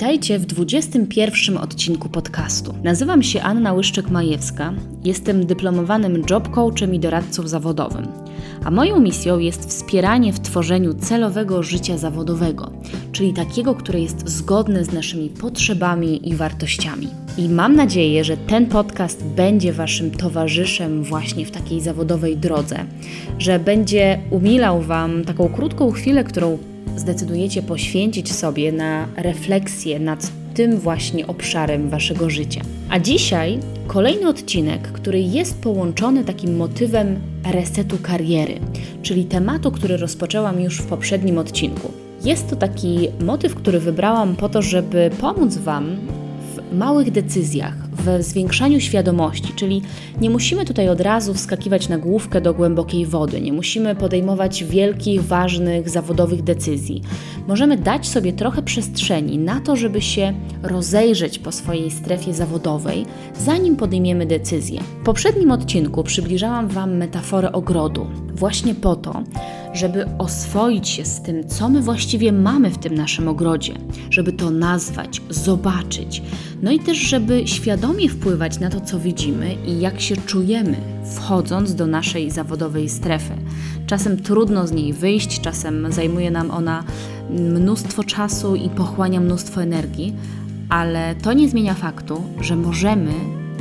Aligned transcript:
Witajcie 0.00 0.38
w 0.38 0.46
21 0.46 1.56
odcinku 1.56 2.08
podcastu. 2.08 2.74
Nazywam 2.82 3.22
się 3.22 3.42
Anna 3.42 3.74
Łyszczyk-Majewska, 3.74 4.72
jestem 5.04 5.46
dyplomowanym 5.46 6.22
job 6.30 6.50
coachem 6.50 6.94
i 6.94 6.98
doradcą 6.98 7.48
zawodowym. 7.48 8.08
A 8.64 8.70
moją 8.70 9.00
misją 9.00 9.38
jest 9.38 9.68
wspieranie 9.68 10.32
w 10.32 10.40
tworzeniu 10.40 10.94
celowego 10.94 11.62
życia 11.62 11.98
zawodowego, 11.98 12.70
czyli 13.12 13.32
takiego, 13.32 13.74
które 13.74 14.00
jest 14.00 14.28
zgodne 14.28 14.84
z 14.84 14.92
naszymi 14.92 15.28
potrzebami 15.28 16.28
i 16.28 16.34
wartościami. 16.34 17.08
I 17.38 17.48
mam 17.48 17.76
nadzieję, 17.76 18.24
że 18.24 18.36
ten 18.36 18.66
podcast 18.66 19.24
będzie 19.24 19.72
Waszym 19.72 20.10
towarzyszem 20.10 21.04
właśnie 21.04 21.46
w 21.46 21.50
takiej 21.50 21.80
zawodowej 21.80 22.36
drodze, 22.36 22.84
że 23.38 23.58
będzie 23.58 24.20
umilał 24.30 24.82
Wam 24.82 25.24
taką 25.24 25.48
krótką 25.48 25.90
chwilę, 25.90 26.24
którą 26.24 26.58
zdecydujecie 26.96 27.62
poświęcić 27.62 28.32
sobie 28.32 28.72
na 28.72 29.08
refleksję 29.16 29.98
nad 29.98 30.32
tym 30.54 30.78
właśnie 30.78 31.26
obszarem 31.26 31.88
waszego 31.88 32.30
życia. 32.30 32.60
A 32.90 32.98
dzisiaj 32.98 33.58
kolejny 33.86 34.28
odcinek, 34.28 34.92
który 34.92 35.20
jest 35.20 35.62
połączony 35.62 36.24
takim 36.24 36.56
motywem 36.56 37.16
resetu 37.52 37.98
kariery, 38.02 38.54
czyli 39.02 39.24
tematu, 39.24 39.70
który 39.70 39.96
rozpoczęłam 39.96 40.60
już 40.60 40.78
w 40.78 40.86
poprzednim 40.86 41.38
odcinku. 41.38 41.92
Jest 42.24 42.50
to 42.50 42.56
taki 42.56 43.08
motyw, 43.20 43.54
który 43.54 43.80
wybrałam 43.80 44.36
po 44.36 44.48
to, 44.48 44.62
żeby 44.62 45.10
pomóc 45.20 45.56
Wam 45.56 45.96
w 46.56 46.76
małych 46.76 47.10
decyzjach, 47.10 47.89
w 48.00 48.22
zwiększaniu 48.22 48.80
świadomości, 48.80 49.52
czyli 49.56 49.82
nie 50.20 50.30
musimy 50.30 50.64
tutaj 50.64 50.88
od 50.88 51.00
razu 51.00 51.34
wskakiwać 51.34 51.88
na 51.88 51.98
główkę 51.98 52.40
do 52.40 52.54
głębokiej 52.54 53.06
wody, 53.06 53.40
nie 53.40 53.52
musimy 53.52 53.94
podejmować 53.94 54.64
wielkich, 54.64 55.24
ważnych, 55.24 55.88
zawodowych 55.88 56.42
decyzji. 56.42 57.02
Możemy 57.48 57.76
dać 57.76 58.08
sobie 58.08 58.32
trochę 58.32 58.62
przestrzeni 58.62 59.38
na 59.38 59.60
to, 59.60 59.76
żeby 59.76 60.00
się 60.00 60.34
rozejrzeć 60.62 61.38
po 61.38 61.52
swojej 61.52 61.90
strefie 61.90 62.34
zawodowej, 62.34 63.06
zanim 63.38 63.76
podejmiemy 63.76 64.26
decyzję. 64.26 64.80
W 65.00 65.04
poprzednim 65.04 65.50
odcinku 65.50 66.04
przybliżałam 66.04 66.68
Wam 66.68 66.96
metaforę 66.96 67.52
ogrodu, 67.52 68.06
właśnie 68.34 68.74
po 68.74 68.96
to, 68.96 69.22
żeby 69.72 70.06
oswoić 70.18 70.88
się 70.88 71.04
z 71.04 71.20
tym, 71.22 71.48
co 71.48 71.68
my 71.68 71.82
właściwie 71.82 72.32
mamy 72.32 72.70
w 72.70 72.78
tym 72.78 72.94
naszym 72.94 73.28
ogrodzie, 73.28 73.74
żeby 74.10 74.32
to 74.32 74.50
nazwać, 74.50 75.22
zobaczyć, 75.30 76.22
no 76.62 76.70
i 76.70 76.78
też, 76.78 76.98
żeby 76.98 77.48
świadomie 77.48 78.08
wpływać 78.08 78.60
na 78.60 78.70
to, 78.70 78.80
co 78.80 78.98
widzimy 78.98 79.54
i 79.66 79.80
jak 79.80 80.00
się 80.00 80.16
czujemy, 80.16 80.76
wchodząc 81.14 81.74
do 81.74 81.86
naszej 81.86 82.30
zawodowej 82.30 82.88
strefy. 82.88 83.32
Czasem 83.86 84.22
trudno 84.22 84.66
z 84.66 84.72
niej 84.72 84.92
wyjść, 84.92 85.40
czasem 85.40 85.92
zajmuje 85.92 86.30
nam 86.30 86.50
ona 86.50 86.84
mnóstwo 87.30 88.04
czasu 88.04 88.56
i 88.56 88.68
pochłania 88.68 89.20
mnóstwo 89.20 89.62
energii, 89.62 90.14
ale 90.68 91.14
to 91.14 91.32
nie 91.32 91.48
zmienia 91.48 91.74
faktu, 91.74 92.22
że 92.40 92.56
możemy 92.56 93.12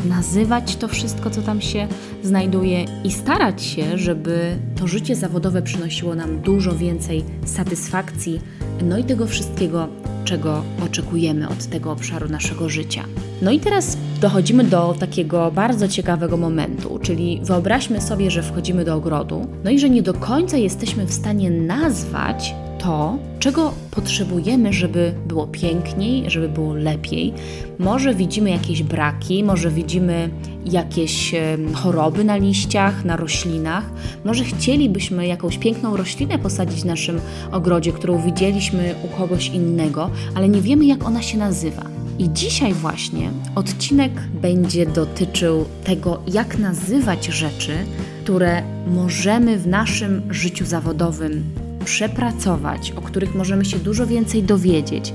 nazywać 0.05 0.75
to 0.75 0.87
wszystko, 0.87 1.29
co 1.29 1.41
tam 1.41 1.61
się 1.61 1.87
znajduje 2.23 2.85
i 3.03 3.11
starać 3.11 3.63
się, 3.63 3.97
żeby 3.97 4.57
to 4.79 4.87
życie 4.87 5.15
zawodowe 5.15 5.61
przynosiło 5.61 6.15
nam 6.15 6.41
dużo 6.41 6.75
więcej 6.75 7.23
satysfakcji, 7.45 8.41
no 8.83 8.97
i 8.97 9.03
tego 9.03 9.27
wszystkiego, 9.27 9.87
czego 10.25 10.63
oczekujemy 10.85 11.49
od 11.49 11.65
tego 11.65 11.91
obszaru 11.91 12.29
naszego 12.29 12.69
życia. 12.69 13.03
No 13.41 13.51
i 13.51 13.59
teraz 13.59 13.97
dochodzimy 14.21 14.63
do 14.63 14.95
takiego 14.99 15.51
bardzo 15.51 15.87
ciekawego 15.87 16.37
momentu, 16.37 16.99
czyli 17.01 17.41
wyobraźmy 17.43 18.01
sobie, 18.01 18.31
że 18.31 18.43
wchodzimy 18.43 18.85
do 18.85 18.95
ogrodu, 18.95 19.47
no 19.63 19.71
i 19.71 19.79
że 19.79 19.89
nie 19.89 20.01
do 20.01 20.13
końca 20.13 20.57
jesteśmy 20.57 21.05
w 21.05 21.13
stanie 21.13 21.51
nazwać 21.51 22.55
to, 22.79 23.17
czego 23.39 23.73
potrzebujemy, 23.91 24.73
żeby 24.73 25.13
było 25.27 25.47
piękniej, 25.47 26.29
żeby 26.29 26.49
było 26.49 26.73
lepiej. 26.73 27.33
Może 27.79 28.13
widzimy 28.15 28.49
jakieś 28.49 28.83
braki, 28.83 29.43
może 29.43 29.71
widzimy 29.71 30.29
jakieś 30.65 31.35
choroby 31.73 32.23
na 32.23 32.37
liściach, 32.37 33.05
na 33.05 33.15
roślinach. 33.15 33.91
Może 34.25 34.43
chcielibyśmy 34.43 35.27
jakąś 35.27 35.57
piękną 35.57 35.97
roślinę 35.97 36.39
posadzić 36.39 36.81
w 36.81 36.85
naszym 36.85 37.19
ogrodzie, 37.51 37.91
którą 37.91 38.21
widzieliśmy 38.21 38.95
u 39.03 39.17
kogoś 39.17 39.47
innego, 39.47 40.09
ale 40.35 40.49
nie 40.49 40.61
wiemy, 40.61 40.85
jak 40.85 41.05
ona 41.05 41.21
się 41.21 41.37
nazywa. 41.37 41.83
I 42.19 42.29
dzisiaj 42.33 42.73
właśnie 42.73 43.31
odcinek 43.55 44.11
będzie 44.41 44.85
dotyczył 44.85 45.65
tego, 45.83 46.21
jak 46.27 46.57
nazywać 46.57 47.25
rzeczy, 47.25 47.73
które 48.23 48.63
możemy 48.87 49.57
w 49.57 49.67
naszym 49.67 50.21
życiu 50.29 50.65
zawodowym 50.65 51.43
przepracować, 51.85 52.91
o 52.91 53.01
których 53.01 53.35
możemy 53.35 53.65
się 53.65 53.79
dużo 53.79 54.07
więcej 54.07 54.43
dowiedzieć, 54.43 55.13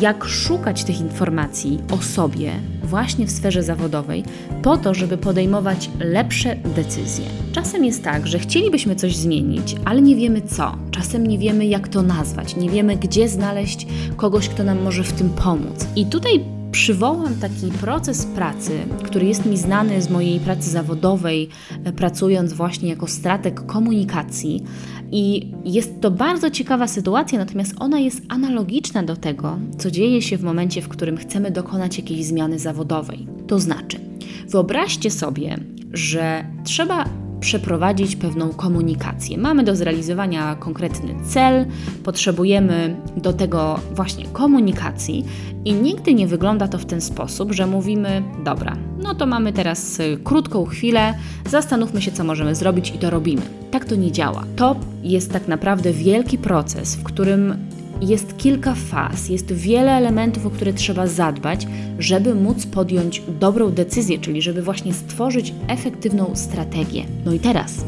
jak 0.00 0.24
szukać 0.24 0.84
tych 0.84 1.00
informacji 1.00 1.78
o 1.92 1.96
sobie 1.96 2.52
właśnie 2.82 3.26
w 3.26 3.30
sferze 3.30 3.62
zawodowej, 3.62 4.24
po 4.62 4.76
to, 4.76 4.94
żeby 4.94 5.18
podejmować 5.18 5.90
lepsze 6.00 6.56
decyzje. 6.56 7.24
Czasem 7.52 7.84
jest 7.84 8.04
tak, 8.04 8.26
że 8.26 8.38
chcielibyśmy 8.38 8.96
coś 8.96 9.16
zmienić, 9.16 9.76
ale 9.84 10.02
nie 10.02 10.16
wiemy 10.16 10.42
co. 10.42 10.76
Czasem 10.90 11.26
nie 11.26 11.38
wiemy, 11.38 11.66
jak 11.66 11.88
to 11.88 12.02
nazwać, 12.02 12.56
nie 12.56 12.70
wiemy, 12.70 12.96
gdzie 12.96 13.28
znaleźć 13.28 13.86
kogoś, 14.16 14.48
kto 14.48 14.64
nam 14.64 14.82
może 14.82 15.04
w 15.04 15.12
tym 15.12 15.30
pomóc. 15.30 15.86
I 15.96 16.06
tutaj 16.06 16.59
przywołam 16.72 17.34
taki 17.34 17.70
proces 17.80 18.26
pracy, 18.26 18.78
który 19.02 19.26
jest 19.26 19.46
mi 19.46 19.58
znany 19.58 20.02
z 20.02 20.10
mojej 20.10 20.40
pracy 20.40 20.70
zawodowej, 20.70 21.48
e, 21.84 21.92
pracując 21.92 22.52
właśnie 22.52 22.88
jako 22.88 23.06
strateg 23.06 23.66
komunikacji. 23.66 24.64
I 25.12 25.52
jest 25.64 26.00
to 26.00 26.10
bardzo 26.10 26.50
ciekawa 26.50 26.88
sytuacja, 26.88 27.38
natomiast 27.38 27.74
ona 27.78 27.98
jest 27.98 28.22
analogiczna 28.28 29.02
do 29.02 29.16
tego, 29.16 29.58
co 29.78 29.90
dzieje 29.90 30.22
się 30.22 30.38
w 30.38 30.42
momencie, 30.42 30.82
w 30.82 30.88
którym 30.88 31.16
chcemy 31.16 31.50
dokonać 31.50 31.98
jakiejś 31.98 32.24
zmiany 32.24 32.58
zawodowej. 32.58 33.26
To 33.46 33.58
znaczy, 33.58 34.00
wyobraźcie 34.48 35.10
sobie, 35.10 35.58
że 35.92 36.44
trzeba 36.64 37.04
przeprowadzić 37.40 38.16
pewną 38.16 38.48
komunikację. 38.48 39.38
Mamy 39.38 39.64
do 39.64 39.76
zrealizowania 39.76 40.54
konkretny 40.54 41.14
cel, 41.24 41.66
potrzebujemy 42.04 42.96
do 43.16 43.32
tego 43.32 43.80
właśnie 43.94 44.26
komunikacji 44.26 45.24
i 45.64 45.72
nigdy 45.72 46.14
nie 46.14 46.26
wygląda 46.26 46.68
to 46.68 46.78
w 46.78 46.86
ten 46.86 47.00
sposób, 47.00 47.52
że 47.52 47.66
mówimy: 47.66 48.22
Dobra, 48.44 48.76
no 49.02 49.14
to 49.14 49.26
mamy 49.26 49.52
teraz 49.52 50.00
y, 50.00 50.18
krótką 50.24 50.64
chwilę, 50.64 51.14
zastanówmy 51.48 52.02
się, 52.02 52.12
co 52.12 52.24
możemy 52.24 52.54
zrobić 52.54 52.90
i 52.90 52.98
to 52.98 53.10
robimy. 53.10 53.42
Tak 53.70 53.84
to 53.84 53.94
nie 53.94 54.12
działa. 54.12 54.44
To 54.56 54.76
jest 55.02 55.32
tak 55.32 55.48
naprawdę 55.48 55.92
wielki 55.92 56.38
proces, 56.38 56.96
w 56.96 57.02
którym 57.02 57.54
jest 58.00 58.36
kilka 58.36 58.74
faz, 58.74 59.28
jest 59.28 59.52
wiele 59.52 59.92
elementów, 59.92 60.46
o 60.46 60.50
które 60.50 60.72
trzeba 60.72 61.06
zadbać, 61.06 61.66
żeby 61.98 62.34
móc 62.34 62.66
podjąć 62.66 63.22
dobrą 63.40 63.70
decyzję, 63.70 64.18
czyli 64.18 64.42
żeby 64.42 64.62
właśnie 64.62 64.94
stworzyć 64.94 65.54
efektywną 65.68 66.30
strategię. 66.34 67.04
No 67.24 67.32
i 67.32 67.40
teraz, 67.40 67.84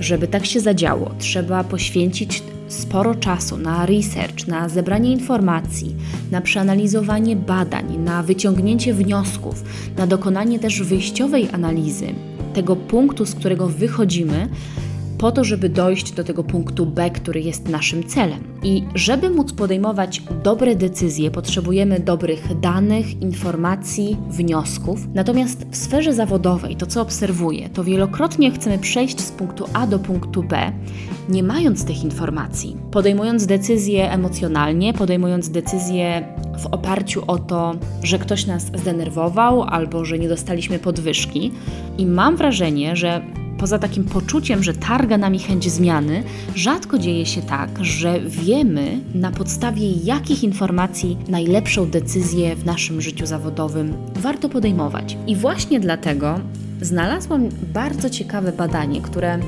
żeby 0.00 0.28
tak 0.28 0.46
się 0.46 0.60
zadziało, 0.60 1.10
trzeba 1.18 1.64
poświęcić 1.64 2.42
sporo 2.68 3.14
czasu 3.14 3.56
na 3.56 3.86
research, 3.86 4.46
na 4.46 4.68
zebranie 4.68 5.12
informacji, 5.12 5.94
na 6.30 6.40
przeanalizowanie 6.40 7.36
badań, 7.36 7.98
na 7.98 8.22
wyciągnięcie 8.22 8.94
wniosków, 8.94 9.64
na 9.96 10.06
dokonanie 10.06 10.58
też 10.58 10.82
wyjściowej 10.82 11.48
analizy 11.52 12.06
tego 12.54 12.76
punktu, 12.76 13.26
z 13.26 13.34
którego 13.34 13.68
wychodzimy, 13.68 14.48
po 15.24 15.32
to, 15.32 15.44
żeby 15.44 15.68
dojść 15.68 16.12
do 16.12 16.24
tego 16.24 16.44
punktu 16.44 16.86
B, 16.86 17.10
który 17.10 17.40
jest 17.40 17.68
naszym 17.68 18.06
celem. 18.06 18.40
I 18.62 18.84
żeby 18.94 19.30
móc 19.30 19.52
podejmować 19.52 20.22
dobre 20.42 20.76
decyzje, 20.76 21.30
potrzebujemy 21.30 22.00
dobrych 22.00 22.60
danych, 22.60 23.22
informacji, 23.22 24.16
wniosków. 24.28 25.06
Natomiast 25.14 25.66
w 25.70 25.76
sferze 25.76 26.14
zawodowej, 26.14 26.76
to 26.76 26.86
co 26.86 27.02
obserwuję, 27.02 27.68
to 27.68 27.84
wielokrotnie 27.84 28.50
chcemy 28.50 28.78
przejść 28.78 29.20
z 29.20 29.32
punktu 29.32 29.64
A 29.72 29.86
do 29.86 29.98
punktu 29.98 30.42
B, 30.42 30.72
nie 31.28 31.42
mając 31.42 31.84
tych 31.84 32.04
informacji, 32.04 32.76
podejmując 32.90 33.46
decyzje 33.46 34.12
emocjonalnie, 34.12 34.94
podejmując 34.94 35.48
decyzje 35.48 36.28
w 36.58 36.66
oparciu 36.66 37.22
o 37.26 37.38
to, 37.38 37.74
że 38.02 38.18
ktoś 38.18 38.46
nas 38.46 38.62
zdenerwował 38.62 39.62
albo 39.62 40.04
że 40.04 40.18
nie 40.18 40.28
dostaliśmy 40.28 40.78
podwyżki. 40.78 41.52
I 41.98 42.06
mam 42.06 42.36
wrażenie, 42.36 42.96
że 42.96 43.43
poza 43.64 43.78
takim 43.78 44.04
poczuciem, 44.04 44.62
że 44.62 44.74
targa 44.74 45.18
nami 45.18 45.38
chęć 45.38 45.70
zmiany, 45.70 46.22
rzadko 46.54 46.98
dzieje 46.98 47.26
się 47.26 47.42
tak, 47.42 47.70
że 47.80 48.20
wiemy 48.20 49.00
na 49.14 49.30
podstawie 49.30 49.90
jakich 49.90 50.44
informacji 50.44 51.16
najlepszą 51.28 51.90
decyzję 51.90 52.56
w 52.56 52.64
naszym 52.64 53.00
życiu 53.00 53.26
zawodowym 53.26 53.94
warto 54.14 54.48
podejmować. 54.48 55.16
I 55.26 55.36
właśnie 55.36 55.80
dlatego 55.80 56.40
znalazłam 56.80 57.48
bardzo 57.72 58.10
ciekawe 58.10 58.52
badanie, 58.52 59.00
które 59.00 59.38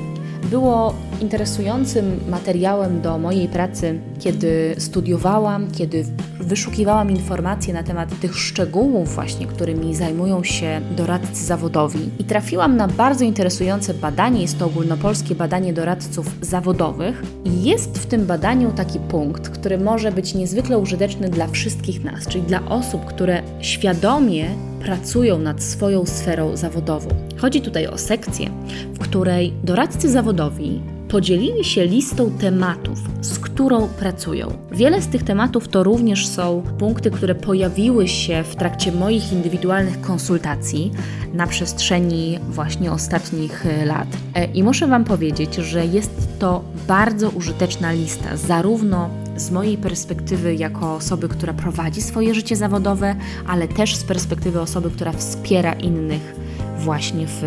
było 0.43 0.93
interesującym 1.21 2.19
materiałem 2.29 3.01
do 3.01 3.17
mojej 3.17 3.47
pracy, 3.47 3.99
kiedy 4.19 4.75
studiowałam, 4.77 5.71
kiedy 5.71 6.05
wyszukiwałam 6.39 7.11
informacje 7.11 7.73
na 7.73 7.83
temat 7.83 8.19
tych 8.19 8.37
szczegółów 8.37 9.15
właśnie, 9.15 9.45
którymi 9.45 9.95
zajmują 9.95 10.43
się 10.43 10.81
doradcy 10.97 11.45
zawodowi. 11.45 12.09
I 12.19 12.23
trafiłam 12.23 12.77
na 12.77 12.87
bardzo 12.87 13.25
interesujące 13.25 13.93
badanie, 13.93 14.41
jest 14.41 14.59
to 14.59 14.65
ogólnopolskie 14.65 15.35
badanie 15.35 15.73
doradców 15.73 16.35
zawodowych. 16.41 17.23
I 17.45 17.63
jest 17.63 17.97
w 17.97 18.05
tym 18.05 18.25
badaniu 18.25 18.71
taki 18.71 18.99
punkt, 18.99 19.49
który 19.49 19.77
może 19.77 20.11
być 20.11 20.35
niezwykle 20.35 20.77
użyteczny 20.77 21.29
dla 21.29 21.47
wszystkich 21.47 22.03
nas, 22.03 22.27
czyli 22.27 22.43
dla 22.43 22.65
osób, 22.69 23.05
które 23.05 23.43
świadomie 23.61 24.49
pracują 24.87 25.37
nad 25.37 25.63
swoją 25.63 26.05
sferą 26.05 26.57
zawodową. 26.57 27.09
Chodzi 27.37 27.61
tutaj 27.61 27.87
o 27.87 27.97
sekcję, 27.97 28.49
w 28.93 28.99
której 28.99 29.53
doradcy 29.63 30.09
zawodowi 30.09 30.81
podzielili 31.09 31.63
się 31.63 31.85
listą 31.85 32.31
tematów, 32.31 32.99
z 33.21 33.39
którą 33.39 33.87
pracują. 33.87 34.53
Wiele 34.71 35.01
z 35.01 35.07
tych 35.07 35.23
tematów 35.23 35.67
to 35.67 35.83
również 35.83 36.27
są 36.27 36.63
punkty, 36.79 37.11
które 37.11 37.35
pojawiły 37.35 38.07
się 38.07 38.43
w 38.43 38.55
trakcie 38.55 38.91
moich 38.91 39.33
indywidualnych 39.33 40.01
konsultacji 40.01 40.91
na 41.33 41.47
przestrzeni 41.47 42.39
właśnie 42.49 42.91
ostatnich 42.91 43.65
e, 43.65 43.85
lat. 43.85 44.07
E, 44.35 44.45
I 44.45 44.63
muszę 44.63 44.87
Wam 44.87 45.03
powiedzieć, 45.03 45.55
że 45.55 45.85
jest 45.85 46.39
to 46.39 46.63
bardzo 46.87 47.29
użyteczna 47.29 47.91
lista, 47.91 48.37
zarówno 48.37 49.09
z 49.37 49.51
mojej 49.51 49.77
perspektywy 49.77 50.55
jako 50.55 50.95
osoby, 50.95 51.29
która 51.29 51.53
prowadzi 51.53 52.01
swoje 52.01 52.33
życie 52.33 52.55
zawodowe, 52.55 53.15
ale 53.47 53.67
też 53.67 53.95
z 53.95 54.03
perspektywy 54.03 54.61
osoby, 54.61 54.89
która 54.91 55.11
wspiera 55.11 55.73
innych 55.73 56.35
właśnie 56.79 57.27
w 57.27 57.41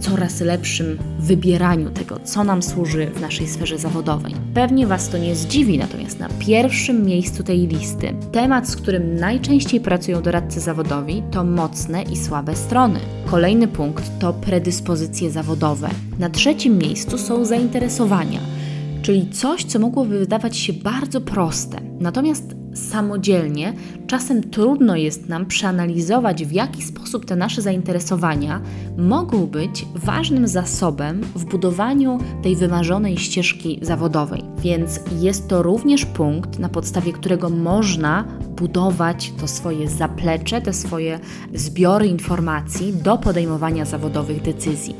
coraz 0.00 0.40
lepszym 0.40 0.98
wybieraniu 1.18 1.90
tego, 1.90 2.20
co 2.24 2.44
nam 2.44 2.62
służy 2.62 3.06
w 3.06 3.20
naszej 3.20 3.48
sferze 3.48 3.78
zawodowej. 3.78 4.34
Pewnie 4.54 4.86
Was 4.86 5.08
to 5.08 5.18
nie 5.18 5.36
zdziwi, 5.36 5.78
natomiast 5.78 6.18
na 6.18 6.28
pierwszym 6.38 7.06
miejscu 7.06 7.42
tej 7.42 7.66
listy 7.66 8.14
temat, 8.32 8.68
z 8.68 8.76
którym 8.76 9.16
najczęściej 9.16 9.80
pracują 9.80 10.22
doradcy 10.22 10.60
zawodowi, 10.60 11.22
to 11.30 11.44
mocne 11.44 12.02
i 12.02 12.16
słabe 12.16 12.56
strony. 12.56 13.00
Kolejny 13.26 13.68
punkt 13.68 14.04
to 14.18 14.32
predyspozycje 14.32 15.30
zawodowe. 15.30 15.90
Na 16.18 16.30
trzecim 16.30 16.78
miejscu 16.78 17.18
są 17.18 17.44
zainteresowania 17.44 18.59
czyli 19.02 19.30
coś, 19.30 19.64
co 19.64 19.78
mogłoby 19.78 20.18
wydawać 20.18 20.56
się 20.56 20.72
bardzo 20.72 21.20
proste. 21.20 21.80
Natomiast 22.00 22.56
samodzielnie 22.74 23.72
czasem 24.06 24.50
trudno 24.50 24.96
jest 24.96 25.28
nam 25.28 25.46
przeanalizować, 25.46 26.44
w 26.44 26.52
jaki 26.52 26.82
sposób 26.82 27.24
te 27.24 27.36
nasze 27.36 27.62
zainteresowania 27.62 28.60
mogą 28.98 29.46
być 29.46 29.86
ważnym 29.94 30.48
zasobem 30.48 31.20
w 31.34 31.44
budowaniu 31.44 32.18
tej 32.42 32.56
wymarzonej 32.56 33.18
ścieżki 33.18 33.78
zawodowej. 33.82 34.42
Więc 34.58 35.00
jest 35.20 35.48
to 35.48 35.62
również 35.62 36.04
punkt, 36.04 36.58
na 36.58 36.68
podstawie 36.68 37.12
którego 37.12 37.50
można 37.50 38.24
budować 38.56 39.32
to 39.40 39.48
swoje 39.48 39.88
zaplecze, 39.88 40.60
te 40.60 40.72
swoje 40.72 41.20
zbiory 41.54 42.06
informacji 42.06 42.92
do 42.92 43.18
podejmowania 43.18 43.84
zawodowych 43.84 44.42
decyzji. 44.42 44.94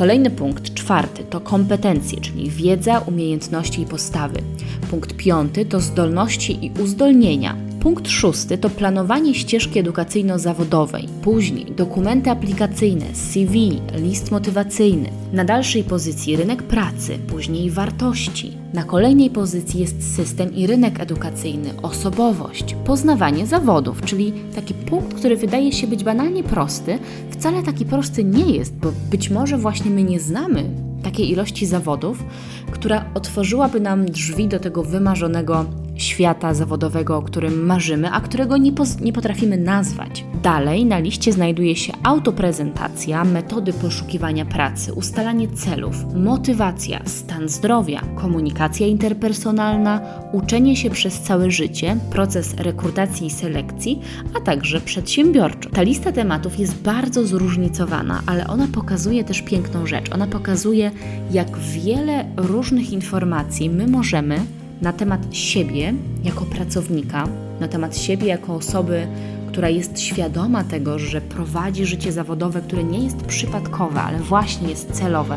Kolejny 0.00 0.30
punkt, 0.30 0.74
czwarty, 0.74 1.24
to 1.24 1.40
kompetencje, 1.40 2.20
czyli 2.20 2.50
wiedza, 2.50 2.98
umiejętności 2.98 3.82
i 3.82 3.86
postawy. 3.86 4.42
Punkt 4.90 5.16
piąty 5.16 5.66
to 5.66 5.80
zdolności 5.80 6.66
i 6.66 6.72
uzdolnienia. 6.82 7.56
Punkt 7.80 8.08
szósty 8.08 8.58
to 8.58 8.70
planowanie 8.70 9.34
ścieżki 9.34 9.80
edukacyjno-zawodowej, 9.82 11.08
później 11.22 11.64
dokumenty 11.64 12.30
aplikacyjne, 12.30 13.06
CV, 13.14 13.80
list 13.94 14.30
motywacyjny. 14.30 15.10
Na 15.32 15.44
dalszej 15.44 15.84
pozycji 15.84 16.36
rynek 16.36 16.62
pracy, 16.62 17.18
później 17.18 17.70
wartości. 17.70 18.52
Na 18.74 18.84
kolejnej 18.84 19.30
pozycji 19.30 19.80
jest 19.80 20.16
system 20.16 20.54
i 20.54 20.66
rynek 20.66 21.00
edukacyjny, 21.00 21.70
osobowość, 21.82 22.76
poznawanie 22.84 23.46
zawodów, 23.46 24.02
czyli 24.02 24.32
taki 24.54 24.74
punkt, 24.74 25.14
który 25.14 25.36
wydaje 25.36 25.72
się 25.72 25.86
być 25.86 26.04
banalnie 26.04 26.42
prosty, 26.42 26.98
wcale 27.30 27.62
taki 27.62 27.84
prosty 27.84 28.24
nie 28.24 28.56
jest, 28.56 28.74
bo 28.74 28.92
być 29.10 29.30
może 29.30 29.58
właśnie 29.58 29.90
my 29.90 30.02
nie 30.02 30.20
znamy 30.20 30.64
takiej 31.02 31.30
ilości 31.30 31.66
zawodów, 31.66 32.24
która 32.70 33.04
otworzyłaby 33.14 33.80
nam 33.80 34.06
drzwi 34.06 34.48
do 34.48 34.60
tego 34.60 34.82
wymarzonego 34.82 35.64
świata 36.02 36.54
zawodowego, 36.54 37.16
o 37.16 37.22
którym 37.22 37.66
marzymy, 37.66 38.10
a 38.10 38.20
którego 38.20 38.56
nie, 38.56 38.72
nie 39.00 39.12
potrafimy 39.12 39.56
nazwać. 39.56 40.24
Dalej 40.42 40.86
na 40.86 40.98
liście 40.98 41.32
znajduje 41.32 41.76
się 41.76 41.92
autoprezentacja, 42.02 43.24
metody 43.24 43.72
poszukiwania 43.72 44.44
pracy, 44.44 44.92
ustalanie 44.92 45.48
celów, 45.48 46.14
motywacja, 46.14 47.00
stan 47.06 47.48
zdrowia, 47.48 48.00
komunikacja 48.16 48.86
interpersonalna, 48.86 50.00
uczenie 50.32 50.76
się 50.76 50.90
przez 50.90 51.20
całe 51.20 51.50
życie, 51.50 51.96
proces 52.10 52.54
rekrutacji 52.54 53.26
i 53.26 53.30
selekcji, 53.30 54.00
a 54.36 54.40
także 54.40 54.80
przedsiębiorczo. 54.80 55.70
Ta 55.70 55.82
lista 55.82 56.12
tematów 56.12 56.58
jest 56.58 56.82
bardzo 56.82 57.26
zróżnicowana, 57.26 58.22
ale 58.26 58.46
ona 58.46 58.68
pokazuje 58.74 59.24
też 59.24 59.42
piękną 59.42 59.86
rzecz. 59.86 60.12
Ona 60.12 60.26
pokazuje, 60.26 60.90
jak 61.30 61.58
wiele 61.58 62.24
różnych 62.36 62.92
informacji 62.92 63.70
my 63.70 63.86
możemy 63.86 64.40
na 64.82 64.92
temat 64.92 65.20
siebie 65.30 65.94
jako 66.24 66.44
pracownika, 66.44 67.28
na 67.60 67.68
temat 67.68 67.96
siebie 67.96 68.26
jako 68.26 68.54
osoby, 68.54 69.06
która 69.48 69.68
jest 69.68 70.00
świadoma 70.00 70.64
tego, 70.64 70.98
że 70.98 71.20
prowadzi 71.20 71.86
życie 71.86 72.12
zawodowe, 72.12 72.60
które 72.60 72.84
nie 72.84 73.04
jest 73.04 73.16
przypadkowe, 73.16 74.02
ale 74.02 74.18
właśnie 74.18 74.68
jest 74.68 74.92
celowe, 74.92 75.36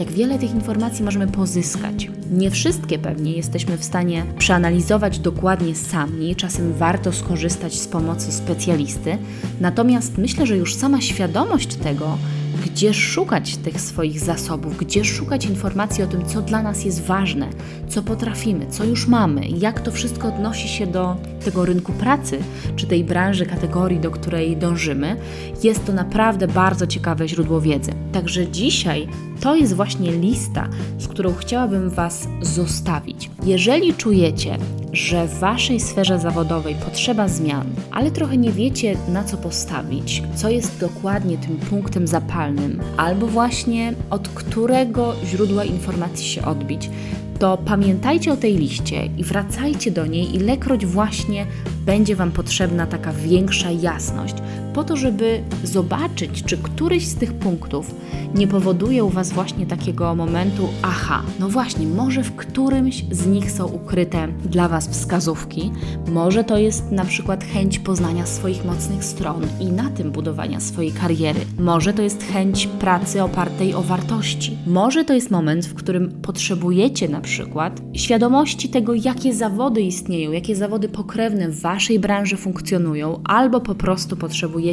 jak 0.00 0.12
wiele 0.12 0.38
tych 0.38 0.54
informacji 0.54 1.04
możemy 1.04 1.26
pozyskać. 1.26 2.10
Nie 2.30 2.50
wszystkie 2.50 2.98
pewnie 2.98 3.32
jesteśmy 3.32 3.78
w 3.78 3.84
stanie 3.84 4.24
przeanalizować 4.38 5.18
dokładnie 5.18 5.74
sami, 5.74 6.36
czasem 6.36 6.72
warto 6.72 7.12
skorzystać 7.12 7.74
z 7.74 7.86
pomocy 7.86 8.32
specjalisty, 8.32 9.18
natomiast 9.60 10.18
myślę, 10.18 10.46
że 10.46 10.56
już 10.56 10.74
sama 10.74 11.00
świadomość 11.00 11.74
tego, 11.74 12.18
gdzie 12.56 12.94
szukać 12.94 13.56
tych 13.56 13.80
swoich 13.80 14.20
zasobów, 14.20 14.76
gdzie 14.78 15.04
szukać 15.04 15.44
informacji 15.44 16.04
o 16.04 16.06
tym, 16.06 16.26
co 16.26 16.42
dla 16.42 16.62
nas 16.62 16.84
jest 16.84 17.02
ważne, 17.02 17.48
co 17.88 18.02
potrafimy, 18.02 18.66
co 18.66 18.84
już 18.84 19.06
mamy, 19.06 19.48
jak 19.48 19.80
to 19.80 19.92
wszystko 19.92 20.28
odnosi 20.28 20.68
się 20.68 20.86
do 20.86 21.16
tego 21.44 21.64
rynku 21.64 21.92
pracy, 21.92 22.38
czy 22.76 22.86
tej 22.86 23.04
branży, 23.04 23.46
kategorii, 23.46 24.00
do 24.00 24.10
której 24.10 24.56
dążymy, 24.56 25.16
jest 25.62 25.84
to 25.86 25.92
naprawdę 25.92 26.48
bardzo 26.48 26.86
ciekawe 26.86 27.28
źródło 27.28 27.60
wiedzy. 27.60 27.92
Także 28.12 28.48
dzisiaj 28.48 29.08
to 29.40 29.56
jest 29.56 29.74
właśnie 29.74 30.12
lista, 30.12 30.68
z 30.98 31.08
którą 31.08 31.34
chciałabym 31.34 31.90
Was 31.90 32.28
zostawić. 32.42 33.30
Jeżeli 33.44 33.94
czujecie, 33.94 34.58
że 34.92 35.26
w 35.26 35.38
Waszej 35.38 35.80
sferze 35.80 36.18
zawodowej 36.18 36.74
potrzeba 36.74 37.28
zmian, 37.28 37.66
ale 37.90 38.10
trochę 38.10 38.36
nie 38.36 38.52
wiecie 38.52 38.96
na 39.08 39.24
co 39.24 39.36
postawić, 39.36 40.22
co 40.34 40.48
jest 40.50 40.80
dokładnie 40.80 41.38
tym 41.38 41.56
punktem 41.56 42.06
zapalnym, 42.06 42.80
albo 42.96 43.26
właśnie 43.26 43.94
od 44.10 44.28
którego 44.28 45.14
źródła 45.24 45.64
informacji 45.64 46.26
się 46.26 46.44
odbić, 46.44 46.90
to 47.38 47.58
pamiętajcie 47.58 48.32
o 48.32 48.36
tej 48.36 48.56
liście 48.56 49.06
i 49.18 49.24
wracajcie 49.24 49.90
do 49.90 50.06
niej, 50.06 50.36
ilekroć 50.36 50.86
właśnie 50.86 51.46
będzie 51.86 52.16
Wam 52.16 52.32
potrzebna 52.32 52.86
taka 52.86 53.12
większa 53.12 53.70
jasność, 53.70 54.34
po 54.76 54.84
to, 54.84 54.96
żeby 54.96 55.42
zobaczyć, 55.64 56.42
czy 56.42 56.58
któryś 56.58 57.06
z 57.06 57.14
tych 57.14 57.32
punktów 57.32 57.94
nie 58.34 58.46
powoduje 58.46 59.04
u 59.04 59.08
Was 59.08 59.32
właśnie 59.32 59.66
takiego 59.66 60.14
momentu, 60.14 60.68
aha, 60.82 61.22
no 61.40 61.48
właśnie, 61.48 61.86
może 61.86 62.22
w 62.22 62.36
którymś 62.36 63.04
z 63.10 63.26
nich 63.26 63.50
są 63.50 63.66
ukryte 63.66 64.28
dla 64.28 64.68
Was 64.68 64.88
wskazówki, 64.88 65.72
może 66.12 66.44
to 66.44 66.58
jest 66.58 66.92
na 66.92 67.04
przykład 67.04 67.44
chęć 67.44 67.78
poznania 67.78 68.26
swoich 68.26 68.64
mocnych 68.64 69.04
stron 69.04 69.42
i 69.60 69.66
na 69.66 69.90
tym 69.90 70.10
budowania 70.12 70.60
swojej 70.60 70.92
kariery, 70.92 71.40
może 71.58 71.92
to 71.92 72.02
jest 72.02 72.22
chęć 72.22 72.66
pracy 72.66 73.22
opartej 73.22 73.74
o 73.74 73.82
wartości, 73.82 74.58
może 74.66 75.04
to 75.04 75.14
jest 75.14 75.30
moment, 75.30 75.66
w 75.66 75.74
którym 75.74 76.20
potrzebujecie 76.22 77.08
na 77.08 77.20
przykład 77.20 77.80
świadomości 77.94 78.68
tego, 78.68 78.94
jakie 78.94 79.34
zawody 79.34 79.82
istnieją, 79.82 80.32
jakie 80.32 80.56
zawody 80.56 80.88
pokrewne 80.88 81.48
w 81.48 81.60
Waszej 81.60 81.98
branży 81.98 82.36
funkcjonują, 82.36 83.20
albo 83.24 83.60
po 83.60 83.74
prostu 83.74 84.16
potrzebujecie 84.16 84.65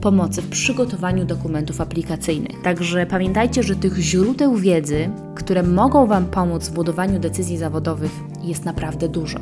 pomocy 0.00 0.42
w 0.42 0.48
przygotowaniu 0.48 1.24
dokumentów 1.24 1.80
aplikacyjnych. 1.80 2.62
Także 2.62 3.06
pamiętajcie, 3.06 3.62
że 3.62 3.76
tych 3.76 3.96
źródeł 3.96 4.56
wiedzy, 4.56 5.10
które 5.34 5.62
mogą 5.62 6.06
Wam 6.06 6.26
pomóc 6.26 6.68
w 6.68 6.72
budowaniu 6.72 7.18
decyzji 7.18 7.58
zawodowych, 7.58 8.10
jest 8.48 8.64
naprawdę 8.64 9.08
dużo. 9.08 9.38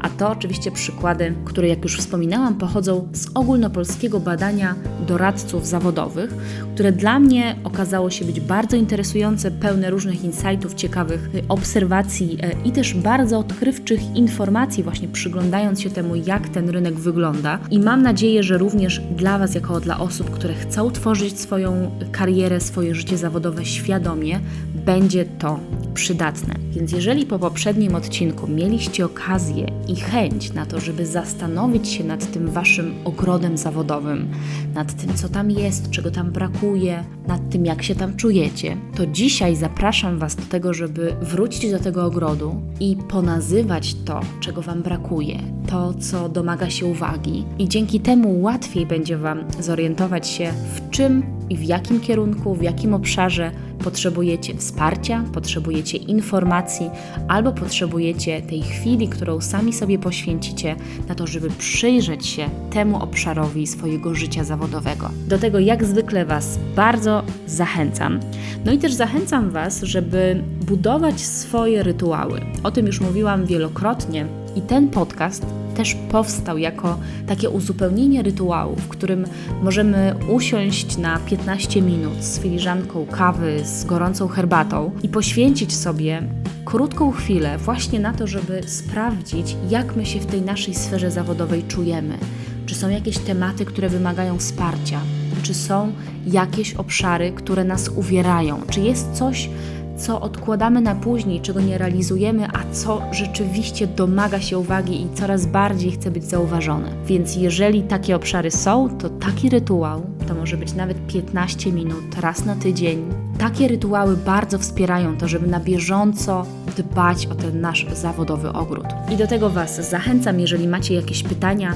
A 0.00 0.08
to 0.08 0.30
oczywiście 0.30 0.70
przykłady, 0.70 1.34
które 1.44 1.68
jak 1.68 1.82
już 1.82 1.98
wspominałam, 1.98 2.54
pochodzą 2.54 3.08
z 3.12 3.26
ogólnopolskiego 3.34 4.20
badania 4.20 4.74
doradców 5.06 5.66
zawodowych, 5.66 6.34
które 6.74 6.92
dla 6.92 7.18
mnie 7.18 7.56
okazało 7.64 8.10
się 8.10 8.24
być 8.24 8.40
bardzo 8.40 8.76
interesujące, 8.76 9.50
pełne 9.50 9.90
różnych 9.90 10.24
insightów, 10.24 10.74
ciekawych 10.74 11.30
obserwacji 11.48 12.38
e, 12.42 12.52
i 12.64 12.72
też 12.72 12.94
bardzo 12.94 13.38
odkrywczych 13.38 14.16
informacji, 14.16 14.82
właśnie 14.82 15.08
przyglądając 15.08 15.80
się 15.80 15.90
temu, 15.90 16.16
jak 16.16 16.48
ten 16.48 16.68
rynek 16.70 16.94
wygląda. 16.94 17.58
I 17.70 17.78
mam 17.78 18.02
nadzieję, 18.02 18.42
że 18.42 18.58
również 18.58 19.00
dla 19.16 19.38
Was, 19.38 19.54
jako 19.54 19.80
dla 19.80 19.98
osób, 20.00 20.30
które 20.30 20.54
chcą 20.54 20.90
tworzyć 20.90 21.40
swoją 21.40 21.90
karierę, 22.12 22.60
swoje 22.60 22.94
życie 22.94 23.18
zawodowe 23.18 23.64
świadomie, 23.64 24.40
będzie 24.84 25.24
to 25.24 25.58
przydatne. 25.94 26.54
Więc 26.72 26.92
jeżeli 26.92 27.26
po 27.26 27.38
poprzednim 27.38 27.94
odcinku 27.94 28.46
mieliście 28.46 29.04
okazję 29.04 29.66
i 29.88 29.96
chęć 29.96 30.52
na 30.52 30.66
to, 30.66 30.80
żeby 30.80 31.06
zastanowić 31.06 31.88
się 31.88 32.04
nad 32.04 32.32
tym 32.32 32.48
waszym 32.50 32.94
ogrodem 33.04 33.58
zawodowym, 33.58 34.28
nad 34.74 34.94
tym, 34.94 35.14
co 35.14 35.28
tam 35.28 35.50
jest, 35.50 35.90
czego 35.90 36.10
tam 36.10 36.30
brakuje, 36.30 37.04
nad 37.26 37.50
tym, 37.50 37.66
jak 37.66 37.82
się 37.82 37.94
tam 37.94 38.16
czujecie, 38.16 38.76
to 38.96 39.06
dzisiaj 39.06 39.56
zapraszam 39.56 40.18
Was 40.18 40.36
do 40.36 40.42
tego, 40.42 40.74
żeby 40.74 41.16
wrócić 41.22 41.70
do 41.70 41.78
tego 41.78 42.04
ogrodu 42.04 42.62
i 42.80 42.96
ponazywać 43.08 43.94
to, 43.94 44.20
czego 44.40 44.62
Wam 44.62 44.82
brakuje, 44.82 45.38
to, 45.66 45.94
co 45.94 46.28
domaga 46.28 46.70
się 46.70 46.86
uwagi, 46.86 47.44
i 47.58 47.68
dzięki 47.68 48.00
temu 48.00 48.42
łatwiej 48.42 48.86
będzie 48.86 49.18
Wam 49.18 49.44
zorientować 49.60 50.28
się, 50.28 50.52
w 50.74 50.90
czym 50.90 51.41
i 51.52 51.56
w 51.56 51.64
jakim 51.64 52.00
kierunku, 52.00 52.54
w 52.54 52.62
jakim 52.62 52.94
obszarze 52.94 53.50
potrzebujecie 53.84 54.54
wsparcia, 54.54 55.24
potrzebujecie 55.32 55.98
informacji 55.98 56.90
albo 57.28 57.52
potrzebujecie 57.52 58.42
tej 58.42 58.62
chwili, 58.62 59.08
którą 59.08 59.40
sami 59.40 59.72
sobie 59.72 59.98
poświęcicie 59.98 60.76
na 61.08 61.14
to, 61.14 61.26
żeby 61.26 61.50
przyjrzeć 61.50 62.26
się 62.26 62.48
temu 62.70 63.02
obszarowi 63.02 63.66
swojego 63.66 64.14
życia 64.14 64.44
zawodowego. 64.44 65.10
Do 65.28 65.38
tego 65.38 65.58
jak 65.58 65.84
zwykle 65.84 66.24
Was 66.24 66.58
bardzo 66.76 67.22
zachęcam. 67.46 68.20
No 68.64 68.72
i 68.72 68.78
też 68.78 68.92
zachęcam 68.92 69.50
Was, 69.50 69.82
żeby 69.82 70.42
budować 70.66 71.20
swoje 71.20 71.82
rytuały. 71.82 72.40
O 72.62 72.70
tym 72.70 72.86
już 72.86 73.00
mówiłam 73.00 73.46
wielokrotnie 73.46 74.26
i 74.56 74.60
ten 74.60 74.88
podcast 74.88 75.61
też 75.72 75.96
powstał 76.10 76.58
jako 76.58 76.98
takie 77.26 77.50
uzupełnienie 77.50 78.22
rytuału, 78.22 78.76
w 78.76 78.88
którym 78.88 79.26
możemy 79.62 80.14
usiąść 80.28 80.96
na 80.96 81.18
15 81.18 81.82
minut 81.82 82.24
z 82.24 82.40
filiżanką 82.40 83.06
kawy, 83.06 83.60
z 83.64 83.84
gorącą 83.84 84.28
herbatą 84.28 84.90
i 85.02 85.08
poświęcić 85.08 85.76
sobie 85.76 86.22
krótką 86.64 87.12
chwilę 87.12 87.58
właśnie 87.58 88.00
na 88.00 88.12
to, 88.12 88.26
żeby 88.26 88.62
sprawdzić, 88.66 89.56
jak 89.70 89.96
my 89.96 90.06
się 90.06 90.20
w 90.20 90.26
tej 90.26 90.42
naszej 90.42 90.74
sferze 90.74 91.10
zawodowej 91.10 91.64
czujemy. 91.68 92.18
Czy 92.66 92.74
są 92.74 92.88
jakieś 92.88 93.18
tematy, 93.18 93.64
które 93.64 93.88
wymagają 93.88 94.38
wsparcia? 94.38 95.00
Czy 95.42 95.54
są 95.54 95.92
jakieś 96.26 96.74
obszary, 96.74 97.32
które 97.32 97.64
nas 97.64 97.88
uwierają? 97.88 98.60
Czy 98.70 98.80
jest 98.80 99.12
coś, 99.12 99.48
co 99.96 100.20
odkładamy 100.20 100.80
na 100.80 100.94
później, 100.94 101.40
czego 101.40 101.60
nie 101.60 101.78
realizujemy, 101.78 102.48
a 102.52 102.74
co 102.74 103.02
rzeczywiście 103.12 103.86
domaga 103.86 104.40
się 104.40 104.58
uwagi 104.58 105.02
i 105.02 105.14
coraz 105.14 105.46
bardziej 105.46 105.90
chce 105.92 106.10
być 106.10 106.24
zauważone. 106.24 106.92
Więc 107.06 107.36
jeżeli 107.36 107.82
takie 107.82 108.16
obszary 108.16 108.50
są, 108.50 108.98
to 108.98 109.10
taki 109.10 109.50
rytuał 109.50 110.02
to 110.32 110.34
może 110.34 110.56
być 110.56 110.74
nawet 110.74 111.06
15 111.06 111.72
minut 111.72 112.20
raz 112.20 112.44
na 112.44 112.56
tydzień. 112.56 113.04
Takie 113.38 113.68
rytuały 113.68 114.16
bardzo 114.16 114.58
wspierają 114.58 115.16
to, 115.16 115.28
żeby 115.28 115.46
na 115.46 115.60
bieżąco 115.60 116.46
dbać 116.76 117.26
o 117.26 117.34
ten 117.34 117.60
nasz 117.60 117.86
zawodowy 117.94 118.52
ogród. 118.52 118.86
I 119.10 119.16
do 119.16 119.26
tego 119.26 119.50
Was 119.50 119.90
zachęcam, 119.90 120.40
jeżeli 120.40 120.68
macie 120.68 120.94
jakieś 120.94 121.22
pytania, 121.22 121.74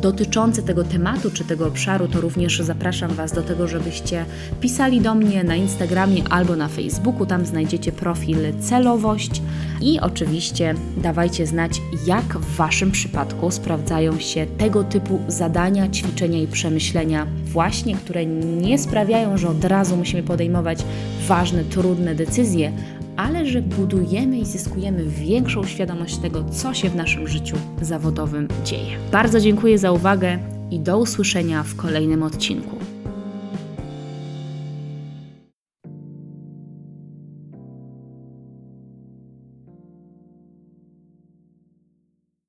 dotyczące 0.00 0.62
tego 0.62 0.84
tematu 0.84 1.30
czy 1.30 1.44
tego 1.44 1.66
obszaru, 1.66 2.08
to 2.08 2.20
również 2.20 2.60
zapraszam 2.60 3.10
Was 3.10 3.32
do 3.32 3.42
tego, 3.42 3.68
żebyście 3.68 4.24
pisali 4.60 5.00
do 5.00 5.14
mnie 5.14 5.44
na 5.44 5.56
Instagramie 5.56 6.22
albo 6.30 6.56
na 6.56 6.68
Facebooku. 6.68 7.26
Tam 7.26 7.46
znajdziecie 7.46 7.92
profil 7.92 8.38
Celowość 8.60 9.42
i 9.80 10.00
oczywiście 10.00 10.74
dawajcie 10.96 11.46
znać, 11.46 11.80
jak 12.06 12.38
w 12.38 12.56
Waszym 12.56 12.90
przypadku 12.90 13.50
sprawdzają 13.50 14.18
się 14.18 14.46
tego 14.58 14.84
typu 14.84 15.20
zadania, 15.28 15.88
ćwiczenia 15.88 16.38
i 16.38 16.46
przemyślenia, 16.46 17.26
właśnie 17.44 17.94
które 17.94 18.26
nie 18.26 18.78
sprawiają, 18.78 19.38
że 19.38 19.48
od 19.48 19.64
razu 19.64 19.96
musimy 19.96 20.22
podejmować 20.22 20.84
ważne, 21.28 21.64
trudne 21.64 22.14
decyzje, 22.14 22.72
ale 23.16 23.46
że 23.46 23.62
budujemy 23.62 24.38
i 24.38 24.44
zyskujemy 24.44 25.04
większą 25.04 25.64
świadomość 25.64 26.16
tego, 26.16 26.44
co 26.44 26.74
się 26.74 26.90
w 26.90 26.96
naszym 26.96 27.28
życiu 27.28 27.56
zawodowym 27.82 28.48
dzieje. 28.64 28.98
Bardzo 29.12 29.40
dziękuję 29.40 29.78
za 29.78 29.92
uwagę 29.92 30.38
i 30.70 30.80
do 30.80 30.98
usłyszenia 30.98 31.62
w 31.62 31.76
kolejnym 31.76 32.22
odcinku. 32.22 32.85